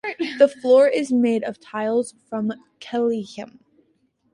The 0.39 0.47
floor 0.47 0.87
is 0.87 1.11
made 1.11 1.43
of 1.43 1.59
tiles 1.59 2.15
from 2.27 2.51
Kelheim. 2.79 3.59